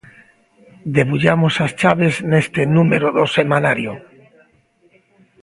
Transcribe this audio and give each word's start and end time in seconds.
Debullamos 0.97 1.53
as 1.65 1.71
chaves 1.81 2.15
neste 2.31 2.61
número 2.75 3.07
do 3.17 3.25
semanario. 3.37 3.93